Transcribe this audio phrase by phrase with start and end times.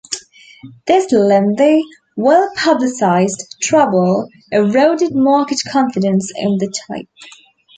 [0.87, 1.83] This lengthy,
[2.17, 7.07] well-publicised trouble eroded market confidence in the type.